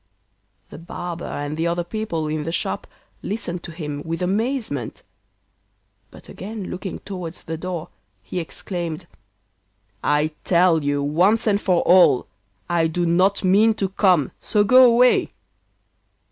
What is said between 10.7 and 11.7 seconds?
you, once and